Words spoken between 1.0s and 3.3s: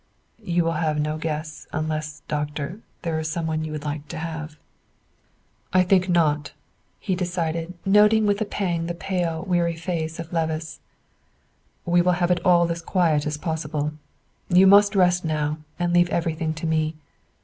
guests, unless, Doctor, there is